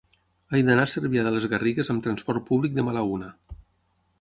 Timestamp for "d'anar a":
0.69-0.91